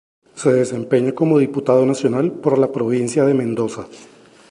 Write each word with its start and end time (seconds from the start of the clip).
Se 0.33 0.51
desempeña 0.51 1.11
como 1.13 1.37
diputado 1.37 1.85
nacional 1.85 2.31
por 2.31 2.57
la 2.57 2.71
provincia 2.71 3.23
de 3.23 3.35
Mendoza. 3.35 3.85